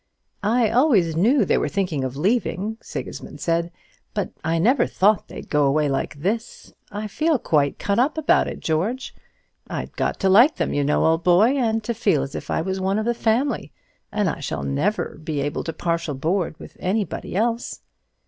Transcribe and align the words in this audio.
"I 0.41 0.71
always 0.71 1.15
knew 1.15 1.45
they 1.45 1.59
were 1.59 1.69
thinking 1.69 2.03
of 2.03 2.17
leaving," 2.17 2.79
Sigismund 2.81 3.39
said, 3.39 3.71
"but 4.15 4.31
I 4.43 4.57
never 4.57 4.87
thought 4.87 5.27
they'd 5.27 5.47
go 5.47 5.65
away 5.65 5.89
like 5.89 6.15
this. 6.23 6.73
I 6.91 7.05
feel 7.05 7.37
quite 7.37 7.77
cut 7.77 7.99
up 7.99 8.17
about 8.17 8.47
it, 8.47 8.61
George. 8.61 9.13
I'd 9.67 9.95
got 9.95 10.19
to 10.21 10.27
like 10.27 10.55
them, 10.55 10.73
you 10.73 10.83
know, 10.83 11.05
old 11.05 11.23
boy, 11.23 11.55
and 11.55 11.83
to 11.83 11.93
feel 11.93 12.23
as 12.23 12.33
if 12.33 12.49
I 12.49 12.61
was 12.63 12.79
one 12.79 12.97
of 12.97 13.05
the 13.05 13.13
family; 13.13 13.71
and 14.11 14.27
I 14.27 14.39
shall 14.39 14.63
never 14.63 15.19
be 15.23 15.39
able 15.39 15.63
to 15.65 15.71
partial 15.71 16.15
board 16.15 16.55
with 16.59 16.75
any 16.79 17.05
body 17.05 17.35
else." 17.35 17.81